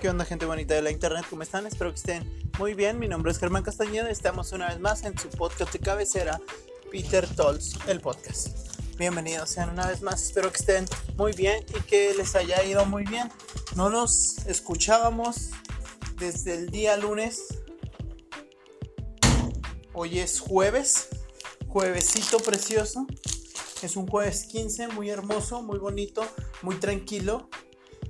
[0.00, 1.26] ¿Qué onda gente bonita de la internet?
[1.28, 1.66] ¿Cómo están?
[1.66, 2.98] Espero que estén muy bien.
[2.98, 4.08] Mi nombre es Germán Castañeda.
[4.08, 6.40] Estamos una vez más en su podcast de cabecera,
[6.90, 8.48] Peter Tolls, el podcast.
[8.96, 10.22] Bienvenidos sean una vez más.
[10.22, 10.86] Espero que estén
[11.18, 13.30] muy bien y que les haya ido muy bien.
[13.76, 15.50] No nos escuchábamos
[16.18, 17.58] desde el día lunes.
[19.92, 21.08] Hoy es jueves.
[21.68, 23.06] Juevesito precioso.
[23.82, 26.26] Es un jueves 15, muy hermoso, muy bonito,
[26.62, 27.50] muy tranquilo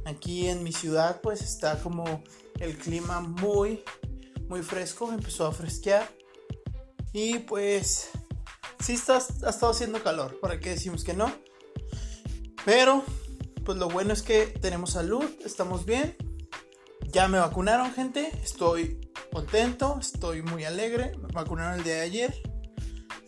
[0.04, 2.22] Aquí en mi ciudad pues está como
[2.58, 3.82] el clima muy,
[4.48, 6.08] muy fresco, empezó a fresquear.
[7.12, 8.10] Y pues
[8.78, 11.32] sí está, ha estado haciendo calor, ¿para qué decimos que no?
[12.64, 13.04] Pero
[13.64, 16.16] pues lo bueno es que tenemos salud, estamos bien.
[17.08, 21.12] Ya me vacunaron gente, estoy contento, estoy muy alegre.
[21.18, 22.42] Me vacunaron el día de ayer.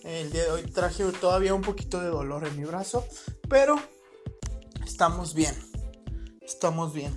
[0.04, 3.06] El día de hoy traje todavía un poquito de dolor en mi brazo,
[3.48, 3.76] pero
[4.84, 5.71] estamos bien
[6.44, 7.12] estamos bien.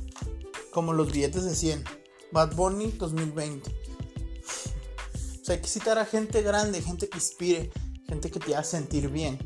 [0.72, 1.84] Como los billetes de 100.
[2.32, 3.70] Bad Bunny 2020.
[3.70, 7.72] O sea, hay que citar a gente grande, gente que inspire,
[8.08, 9.38] gente que te haga sentir bien.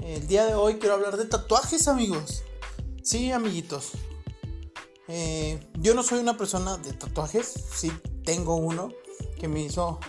[0.00, 2.42] El día de hoy quiero hablar de tatuajes, amigos.
[3.02, 3.92] Sí, amiguitos.
[5.08, 7.52] Eh, yo no soy una persona de tatuajes.
[7.74, 7.92] Sí,
[8.24, 8.90] tengo uno
[9.38, 10.00] que me hizo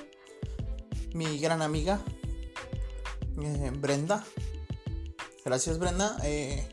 [1.14, 2.04] mi gran amiga
[3.42, 4.26] eh, Brenda.
[5.46, 6.18] Gracias, Brenda.
[6.24, 6.68] Eh,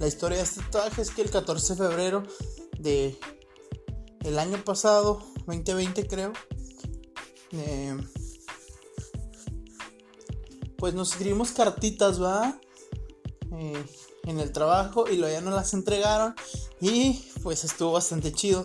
[0.00, 2.22] la historia de este tatuaje es que el 14 de febrero
[2.78, 3.18] de
[4.24, 6.32] el año pasado, 2020 creo,
[7.52, 7.96] eh,
[10.78, 12.58] pues nos escribimos cartitas, va,
[13.52, 13.84] eh,
[14.24, 16.34] en el trabajo y luego ya nos las entregaron
[16.80, 18.64] y pues estuvo bastante chido.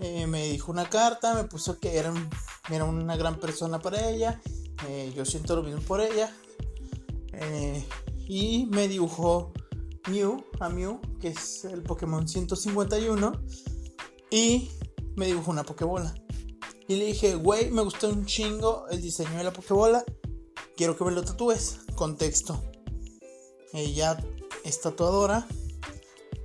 [0.00, 2.12] Eh, me dijo una carta, me puso que era,
[2.70, 4.40] era una gran persona para ella,
[5.14, 6.34] yo siento lo mismo por ella
[8.26, 9.52] y me dibujó
[10.08, 13.32] Mew, a Mew, que es el Pokémon 151,
[14.30, 14.70] y
[15.16, 16.14] me dibujó una Pokébola.
[16.88, 20.04] Y le dije, güey, me gustó un chingo el diseño de la Pokébola,
[20.76, 21.78] quiero que me lo tatúes.
[21.94, 22.60] Contexto.
[23.72, 24.18] Ella
[24.64, 25.46] es tatuadora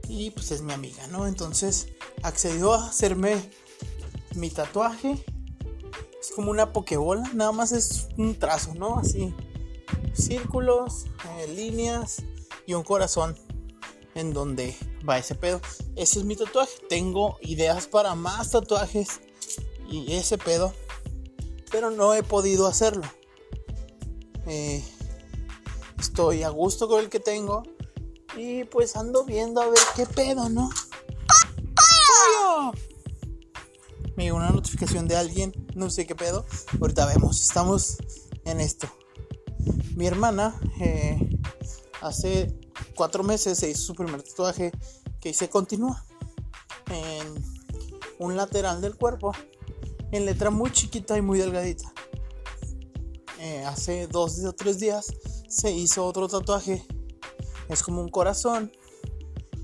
[0.08, 1.26] y pues es mi amiga, ¿no?
[1.26, 1.88] Entonces
[2.24, 3.50] accedió a hacerme
[4.36, 5.24] mi tatuaje.
[6.22, 9.00] Es como una Pokébola, nada más es un trazo, ¿no?
[9.00, 9.34] Así,
[10.14, 11.06] círculos,
[11.40, 12.24] eh, líneas
[12.66, 13.36] y un corazón
[14.18, 14.76] en donde
[15.08, 15.62] va ese pedo.
[15.96, 16.74] Ese es mi tatuaje.
[16.90, 19.22] Tengo ideas para más tatuajes
[19.90, 20.74] y ese pedo,
[21.72, 23.04] pero no he podido hacerlo.
[24.48, 24.84] Eh,
[26.00, 27.64] estoy a gusto con el que tengo
[28.36, 30.70] y pues ando viendo a ver qué pedo, ¿no?
[34.16, 36.46] Me llegó una notificación de alguien, no sé qué pedo.
[36.82, 37.98] Ahorita vemos, estamos
[38.46, 38.88] en esto.
[39.96, 41.20] Mi hermana eh,
[42.02, 42.58] hace
[42.98, 44.72] cuatro meses se hizo su primer tatuaje
[45.22, 46.04] que se continúa
[46.90, 47.46] en
[48.20, 49.32] un lateral del cuerpo
[50.12, 51.94] en letra muy chiquita y muy delgadita.
[53.40, 55.14] Eh, hace dos o tres días
[55.48, 56.86] se hizo otro tatuaje.
[57.70, 58.72] Es como un corazón.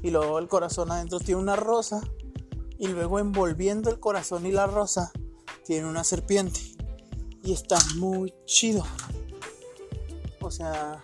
[0.02, 2.02] Y luego el corazón adentro tiene una rosa.
[2.78, 5.12] Y luego envolviendo el corazón y la rosa
[5.66, 6.60] tiene una serpiente.
[7.42, 8.84] Y está muy chido.
[10.42, 11.04] O sea,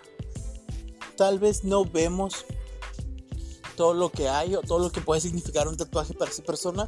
[1.20, 2.46] tal vez no vemos
[3.76, 6.88] todo lo que hay o todo lo que puede significar un tatuaje para esa persona,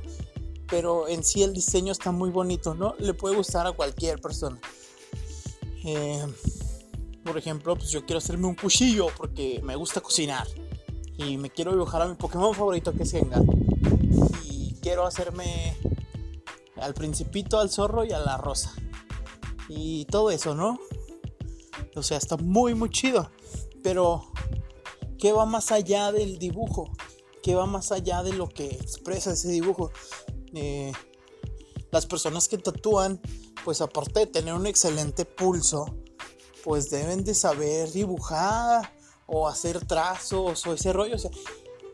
[0.69, 2.96] pero en sí el diseño está muy bonito, ¿no?
[2.97, 4.58] Le puede gustar a cualquier persona.
[5.84, 6.25] Eh,
[7.25, 10.47] por ejemplo, pues yo quiero hacerme un cuchillo porque me gusta cocinar
[11.18, 13.44] y me quiero dibujar a mi Pokémon favorito que es Gengar.
[14.46, 15.75] Y quiero hacerme
[16.78, 18.74] al principito, al zorro y a la rosa.
[19.68, 20.80] Y todo eso, ¿no?
[21.97, 23.30] O sea, está muy, muy chido.
[23.84, 24.31] Pero,
[25.18, 26.92] ¿qué va más allá del dibujo?
[27.42, 29.92] ¿Qué va más allá de lo que expresa ese dibujo?
[30.53, 30.92] Eh,
[31.91, 33.20] las personas que tatúan,
[33.66, 35.86] pues aparte de tener un excelente pulso,
[36.64, 38.94] pues deben de saber dibujar
[39.25, 41.16] o hacer trazos o ese rollo.
[41.16, 41.31] O sea,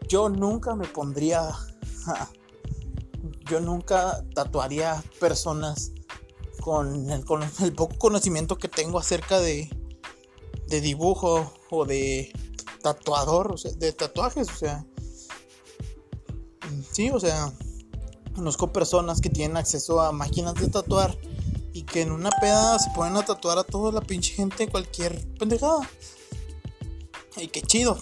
[0.07, 1.51] yo nunca me pondría,
[3.49, 5.91] yo nunca tatuaría personas
[6.61, 9.69] con el, con el poco conocimiento que tengo acerca de,
[10.67, 12.31] de dibujo o de
[12.81, 14.85] tatuador, o sea, de tatuajes, o sea,
[16.91, 17.51] sí, o sea,
[18.35, 21.17] conozco personas que tienen acceso a máquinas de tatuar
[21.73, 25.27] y que en una peda se ponen a tatuar a toda la pinche gente cualquier
[25.37, 25.87] pendejada.
[27.35, 27.99] Y qué chido.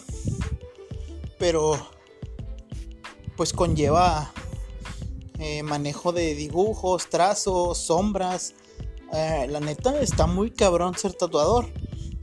[1.37, 1.77] Pero
[3.35, 4.31] pues conlleva
[5.39, 8.53] eh, manejo de dibujos, trazos, sombras.
[9.13, 11.67] Eh, la neta está muy cabrón ser tatuador.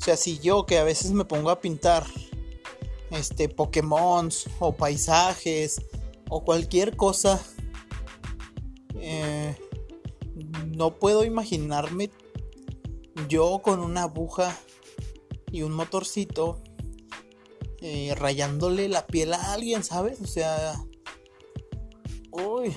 [0.02, 2.04] O sea, si yo que a veces me pongo a pintar
[3.12, 5.81] este Pokémon o paisajes
[6.28, 7.40] o cualquier cosa
[10.82, 12.10] no puedo imaginarme
[13.28, 14.58] yo con una aguja
[15.52, 16.60] y un motorcito
[17.81, 20.20] eh, rayándole la piel a alguien, ¿sabes?
[20.20, 20.75] O sea,
[22.32, 22.76] uy,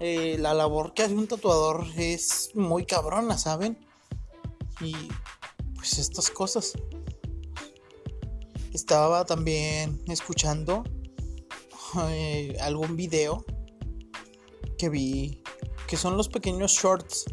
[0.00, 3.78] eh, la labor que hace un tatuador es muy cabrona, ¿saben?
[4.80, 4.94] Y
[5.80, 6.74] pues estas cosas.
[8.74, 10.84] Estaba también escuchando
[12.10, 13.44] eh, algún video
[14.76, 15.42] que vi
[15.88, 17.24] que son los pequeños shorts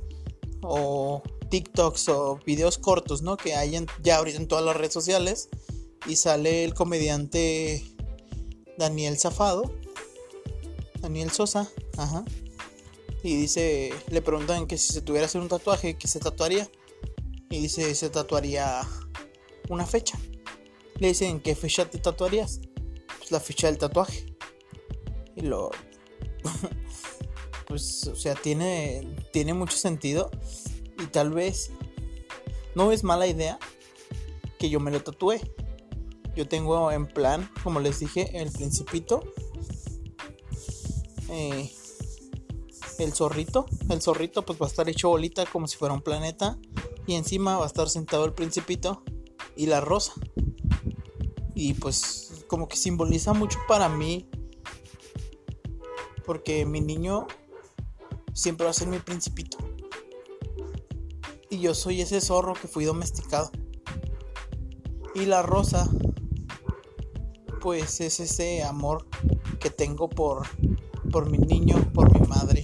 [0.61, 3.35] o TikToks o videos cortos, ¿no?
[3.35, 5.49] Que hay ya ahorita en todas las redes sociales
[6.07, 7.83] y sale el comediante
[8.77, 9.73] Daniel Zafado,
[11.01, 12.23] Daniel Sosa, ajá.
[13.23, 16.69] Y dice, le preguntan que si se tuviera que hacer un tatuaje, ¿qué se tatuaría?
[17.49, 18.81] Y dice, se tatuaría
[19.69, 20.19] una fecha.
[20.99, 22.59] Le dicen, ¿qué fecha te tatuarías?
[23.17, 24.35] Pues la fecha del tatuaje.
[25.35, 25.71] Y lo...
[27.67, 30.31] pues, o sea, tiene, tiene mucho sentido.
[30.99, 31.71] Y tal vez
[32.75, 33.59] no es mala idea
[34.59, 35.39] que yo me lo tatúe.
[36.35, 39.23] Yo tengo en plan, como les dije, el principito.
[41.29, 41.71] Eh,
[42.99, 43.65] el zorrito.
[43.89, 46.57] El zorrito pues va a estar hecho bolita como si fuera un planeta.
[47.05, 49.03] Y encima va a estar sentado el principito
[49.55, 50.13] y la rosa.
[51.55, 54.29] Y pues como que simboliza mucho para mí.
[56.25, 57.27] Porque mi niño
[58.33, 59.57] siempre va a ser mi principito.
[61.49, 63.51] Y yo soy ese zorro que fui domesticado.
[65.15, 65.89] Y la rosa,
[67.61, 69.07] pues es ese amor
[69.59, 70.45] que tengo por,
[71.11, 72.61] por mi niño, por mi madre.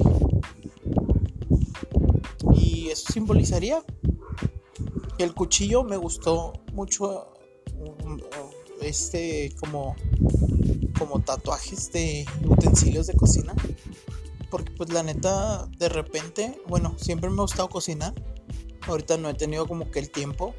[3.13, 3.83] Simbolizaría.
[5.19, 7.31] El cuchillo me gustó mucho
[8.81, 9.95] este como
[10.98, 13.54] como tatuajes de utensilios de cocina
[14.50, 18.15] porque pues la neta de repente bueno siempre me ha gustado cocinar
[18.88, 20.56] ahorita no he tenido como que el tiempo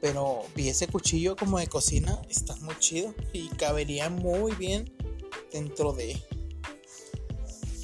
[0.00, 4.92] pero vi ese cuchillo como de cocina está muy chido y cabería muy bien
[5.52, 6.22] dentro de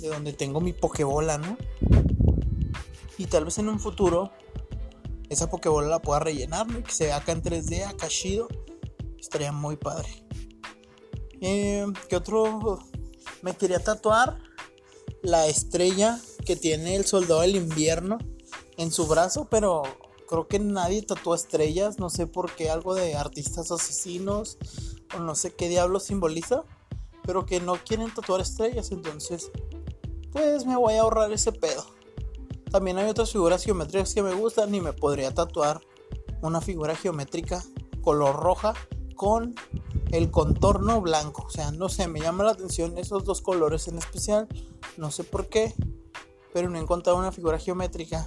[0.01, 1.59] de donde tengo mi pokebola no
[3.21, 4.33] y tal vez en un futuro
[5.29, 8.09] esa pokebola la pueda rellenar y que se vea acá en 3D acá
[9.19, 10.09] Estaría muy padre.
[11.43, 12.79] Eh, ¿Qué otro?
[13.43, 14.39] Me quería tatuar
[15.23, 18.17] la estrella que tiene el soldado del invierno
[18.79, 19.83] en su brazo, pero
[20.27, 21.99] creo que nadie tatúa estrellas.
[21.99, 24.57] No sé por qué, algo de artistas asesinos
[25.15, 26.65] o no sé qué diablo simboliza,
[27.23, 28.91] pero que no quieren tatuar estrellas.
[28.91, 29.51] Entonces,
[30.33, 32.00] pues me voy a ahorrar ese pedo.
[32.71, 35.81] También hay otras figuras geométricas que me gustan y me podría tatuar
[36.43, 37.63] una figura geométrica
[38.03, 38.75] color roja
[39.17, 39.55] con
[40.13, 41.45] el contorno blanco.
[41.47, 44.49] O sea, no sé, me llama la atención esos dos colores en especial.
[44.97, 45.75] No sé por qué,
[46.53, 48.25] pero no he encontrado una figura geométrica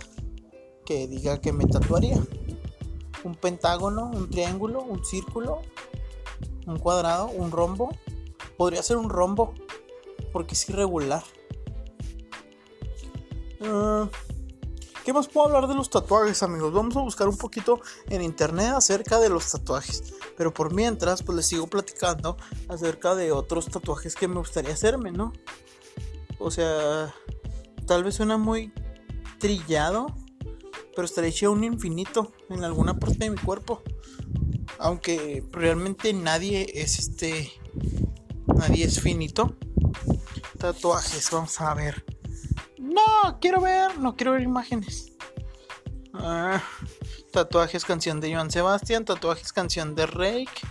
[0.85, 2.21] que diga que me tatuaría.
[3.23, 5.61] Un pentágono, un triángulo, un círculo,
[6.67, 7.89] un cuadrado, un rombo.
[8.57, 9.53] Podría ser un rombo
[10.31, 11.23] porque es irregular.
[13.61, 14.07] Uh,
[15.03, 16.71] ¿Qué más puedo hablar de los tatuajes, amigos?
[16.71, 20.13] Vamos a buscar un poquito en internet acerca de los tatuajes.
[20.37, 22.37] Pero por mientras, pues les sigo platicando
[22.69, 25.33] acerca de otros tatuajes que me gustaría hacerme, ¿no?
[26.39, 27.13] O sea,
[27.85, 28.71] tal vez suena muy
[29.39, 30.07] trillado,
[30.95, 33.81] pero estaría hecho un infinito en alguna parte de mi cuerpo.
[34.79, 37.51] Aunque realmente nadie es este.
[38.47, 39.57] Nadie es finito.
[40.57, 42.05] Tatuajes, vamos a ver.
[42.93, 45.13] No, quiero ver, no quiero ver imágenes.
[46.13, 46.61] Ah,
[47.31, 49.03] tatuajes, canción de Joan Sebastián.
[49.03, 50.61] Tatuajes, canción de Rake.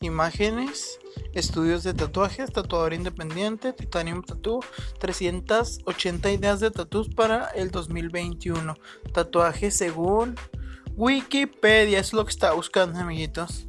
[0.00, 1.00] Imágenes.
[1.34, 4.60] Estudios de tatuajes, tatuador independiente, Titanium Tattoo,
[4.98, 8.74] 380 ideas de tatuajes para el 2021.
[9.12, 10.36] Tatuajes según
[10.94, 13.66] Wikipedia, es lo que está buscando, amiguitos.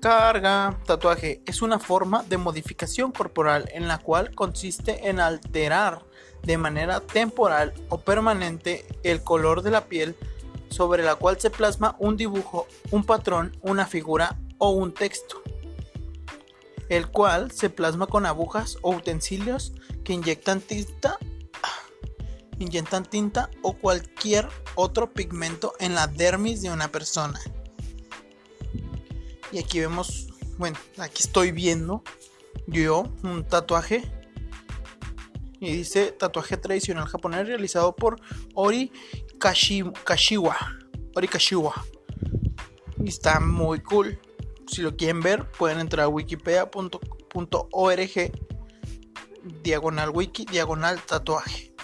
[0.00, 6.06] Carga, tatuaje es una forma de modificación corporal en la cual consiste en alterar
[6.42, 10.16] de manera temporal o permanente el color de la piel
[10.70, 15.42] sobre la cual se plasma un dibujo, un patrón, una figura o un texto,
[16.88, 19.72] el cual se plasma con agujas o utensilios
[20.04, 21.18] que inyectan tinta,
[22.58, 27.40] inyectan tinta o cualquier otro pigmento en la dermis de una persona.
[29.52, 30.28] Y aquí vemos,
[30.58, 32.02] bueno, aquí estoy viendo
[32.66, 34.04] yo un tatuaje
[35.60, 38.18] y dice tatuaje tradicional japonés realizado por
[38.54, 38.90] Ori
[39.38, 40.56] Kashiwa.
[41.14, 41.74] Ori Kashiwa.
[43.04, 44.18] Y está muy cool.
[44.66, 48.32] Si lo quieren ver, pueden entrar a wikipedia.org
[49.62, 51.74] diagonal wiki diagonal tatuaje.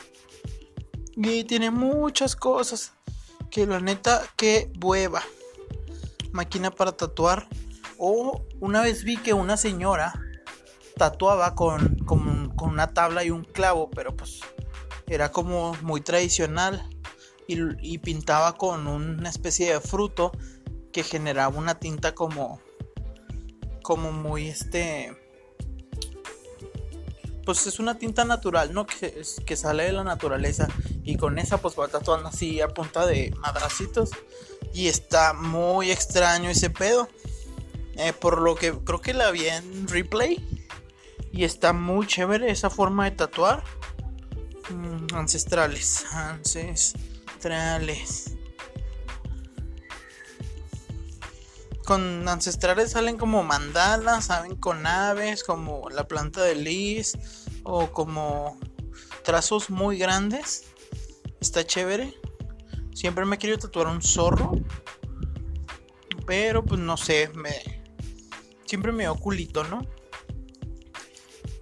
[1.16, 2.92] Y tiene muchas cosas.
[3.50, 5.22] Que la neta, que hueva.
[6.32, 7.48] Máquina para tatuar.
[7.98, 10.12] O una vez vi que una señora
[10.96, 14.40] tatuaba con, con, con una tabla y un clavo, pero pues
[15.06, 16.88] era como muy tradicional.
[17.48, 20.32] Y, pintaba con una especie de fruto
[20.92, 22.60] que generaba una tinta como
[23.82, 25.16] como muy este
[27.44, 28.84] pues es una tinta natural, ¿no?
[28.84, 30.66] Que, que sale de la naturaleza.
[31.04, 34.10] Y con esa pues va tatuando así a punta de madracitos.
[34.74, 37.08] Y está muy extraño ese pedo.
[37.94, 40.44] Eh, por lo que creo que la vi en replay.
[41.36, 43.62] Y está muy chévere esa forma de tatuar.
[44.70, 46.06] Mm, ancestrales.
[46.12, 48.36] Ancestrales.
[51.86, 57.16] con ancestrales salen como mandalas, saben con aves, como la planta de lis
[57.62, 58.58] o como
[59.22, 60.64] trazos muy grandes.
[61.40, 62.12] Está chévere.
[62.92, 64.58] Siempre me he querido tatuar un zorro.
[66.26, 67.84] Pero pues no sé, me
[68.64, 69.86] siempre me oculito, ¿no?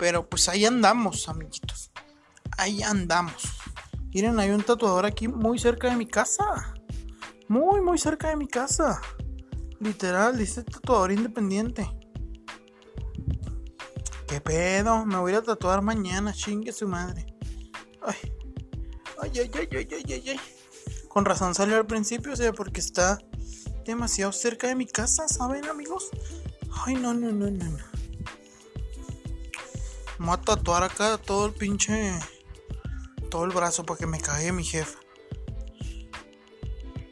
[0.05, 1.91] Pero pues ahí andamos, amiguitos.
[2.59, 3.43] Ahí andamos.
[4.13, 6.75] Miren, hay un tatuador aquí muy cerca de mi casa.
[7.49, 9.01] Muy, muy cerca de mi casa.
[9.81, 11.89] Literal, dice tatuador independiente.
[14.29, 15.07] ¿Qué pedo?
[15.07, 17.25] Me voy a tatuar mañana, chingue su madre.
[18.03, 18.31] Ay.
[19.23, 20.41] Ay, ay, ay, ay, ay, ay,
[21.09, 23.19] Con razón salió al principio, o sea, porque está
[23.87, 26.11] demasiado cerca de mi casa, ¿saben, amigos?
[26.85, 27.94] Ay, no, no, no, no, no.
[30.18, 32.18] Me voy a tatuar acá todo el pinche.
[33.30, 34.99] Todo el brazo para que me cague mi jefa.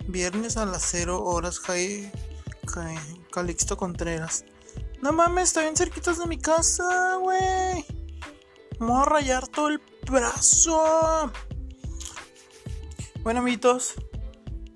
[0.07, 2.13] Viernes a las 0 horas, Jai.
[3.33, 4.45] Calixto Contreras.
[5.01, 7.85] No mames, está bien cerquitas de mi casa, güey.
[8.79, 11.33] Me voy a rayar todo el brazo.
[13.23, 13.95] Bueno, amiguitos.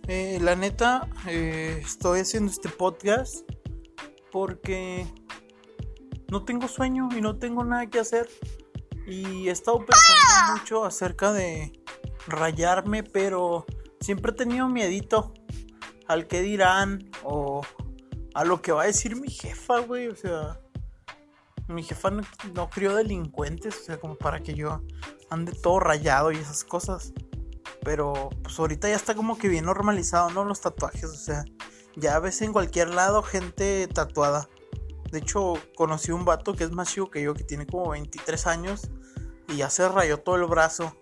[0.08, 3.48] Eh, la neta, eh, estoy haciendo este podcast
[4.30, 5.06] porque
[6.30, 8.28] no tengo sueño y no tengo nada que hacer.
[9.06, 11.72] Y he estado pensando mucho acerca de
[12.26, 13.66] rayarme, pero
[14.00, 15.32] siempre he tenido miedito
[16.08, 17.62] al que dirán o
[18.34, 20.08] a lo que va a decir mi jefa, güey.
[20.08, 20.60] O sea,
[21.68, 24.82] mi jefa no, crió delincuentes, o sea, como para que yo
[25.30, 27.12] ande todo rayado y esas cosas.
[27.82, 30.44] Pero pues ahorita ya está como que bien normalizado, ¿no?
[30.44, 31.44] Los tatuajes, o sea,
[31.96, 34.48] ya ves en cualquier lado gente tatuada.
[35.10, 38.46] De hecho, conocí un vato que es más chico que yo, que tiene como 23
[38.46, 38.90] años
[39.48, 40.96] y ya se rayó todo el brazo.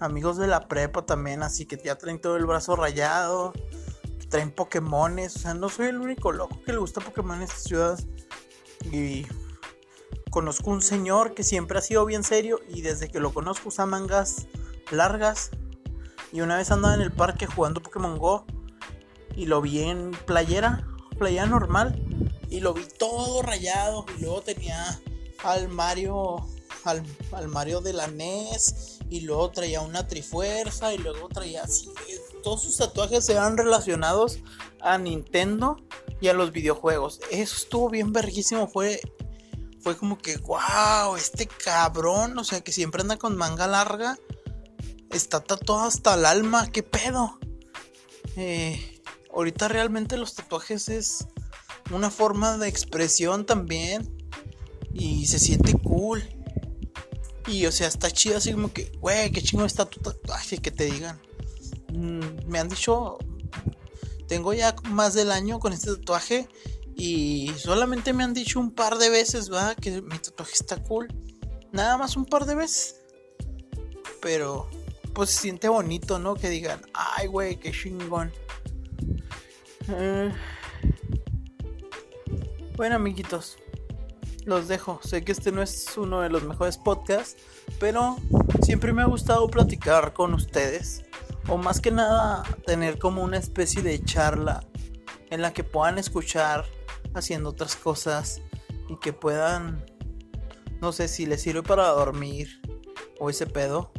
[0.00, 3.52] Amigos de la prepa también, así que ya traen todo el brazo rayado
[4.28, 5.36] traen Pokémones.
[5.36, 8.06] O sea, no soy el único loco que le gusta Pokémon en estas ciudades.
[8.92, 9.26] Y
[10.30, 13.86] conozco un señor que siempre ha sido bien serio y desde que lo conozco usa
[13.86, 14.46] mangas
[14.90, 15.50] largas.
[16.32, 18.44] Y una vez andaba en el parque jugando Pokémon Go
[19.34, 20.86] y lo vi en playera,
[21.18, 22.02] playera normal.
[22.50, 24.04] Y lo vi todo rayado.
[24.16, 25.00] Y luego tenía
[25.42, 26.46] al Mario,
[26.84, 28.98] al, al Mario de la NES.
[29.10, 30.94] Y luego traía una Trifuerza.
[30.94, 31.90] Y luego traía así
[32.46, 34.38] todos sus tatuajes se van relacionados
[34.80, 35.78] a Nintendo
[36.20, 37.18] y a los videojuegos.
[37.32, 38.68] Eso estuvo bien verguísimo.
[38.68, 39.00] Fue,
[39.80, 44.16] fue como que, wow, este cabrón, o sea, que siempre anda con manga larga.
[45.10, 47.40] Está tatuado hasta el alma, qué pedo.
[48.36, 49.02] Eh,
[49.34, 51.26] ahorita realmente los tatuajes es
[51.90, 54.12] una forma de expresión también.
[54.92, 56.22] Y se siente cool.
[57.46, 60.70] Y o sea, está chido así como que, güey, qué chingo está tu tatuaje, que
[60.70, 61.20] te digan.
[61.92, 63.18] Mm, me han dicho,
[64.26, 66.48] tengo ya más del año con este tatuaje
[66.96, 71.08] y solamente me han dicho un par de veces, va, que mi tatuaje está cool.
[71.72, 73.02] Nada más un par de veces.
[74.20, 74.68] Pero
[75.14, 76.34] pues se siente bonito, ¿no?
[76.34, 78.32] Que digan, ay, güey, qué chingón.
[79.88, 80.32] Eh,
[82.76, 83.56] bueno, amiguitos,
[84.44, 85.00] los dejo.
[85.02, 87.36] Sé que este no es uno de los mejores podcasts,
[87.80, 88.16] pero
[88.62, 91.04] siempre me ha gustado platicar con ustedes
[91.48, 94.64] o más que nada tener como una especie de charla
[95.30, 96.64] en la que puedan escuchar
[97.14, 98.42] haciendo otras cosas
[98.88, 99.84] y que puedan,
[100.80, 102.60] no sé si les sirve para dormir
[103.18, 103.90] o ese pedo,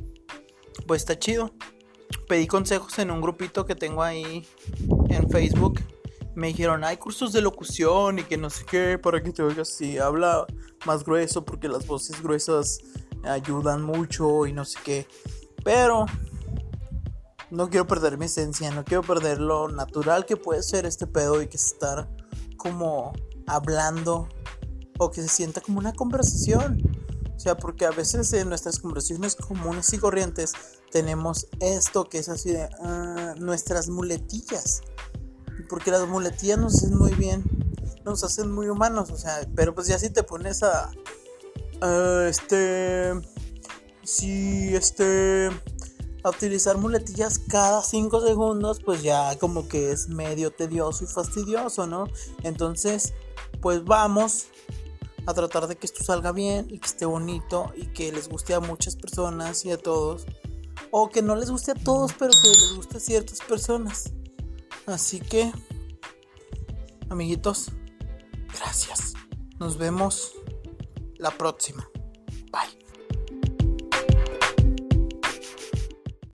[0.85, 1.53] pues está chido.
[2.27, 4.47] Pedí consejos en un grupito que tengo ahí
[5.09, 5.81] en Facebook.
[6.37, 9.69] Me dijeron, hay cursos de locución y que no sé qué, para que te oigas
[9.69, 10.45] si habla
[10.85, 12.77] más grueso, porque las voces gruesas
[13.23, 15.07] ayudan mucho y no sé qué.
[15.63, 16.05] Pero
[17.49, 21.41] no quiero perder mi esencia, no quiero perder lo natural que puede ser este pedo
[21.41, 22.07] y que estar
[22.55, 23.13] como
[23.47, 24.29] hablando
[24.99, 26.83] o que se sienta como una conversación.
[27.35, 30.53] O sea, porque a veces en nuestras conversaciones comunes y corrientes
[30.91, 34.83] tenemos esto que es así de ah, nuestras muletillas.
[35.69, 37.43] Porque las muletillas nos hacen muy bien,
[38.05, 40.91] nos hacen muy humanos, o sea, pero pues ya si te pones a,
[42.27, 43.13] este,
[44.03, 45.49] si este,
[46.23, 51.87] a utilizar muletillas cada 5 segundos, pues ya como que es medio tedioso y fastidioso,
[51.87, 52.05] ¿no?
[52.43, 53.13] Entonces,
[53.61, 54.47] pues vamos
[55.25, 58.53] a tratar de que esto salga bien y que esté bonito y que les guste
[58.53, 60.25] a muchas personas y a todos.
[60.89, 64.11] O que no les guste a todos, pero que les guste a ciertas personas.
[64.87, 65.51] Así que,
[67.09, 67.71] amiguitos,
[68.57, 69.13] gracias.
[69.59, 70.33] Nos vemos
[71.17, 71.89] la próxima.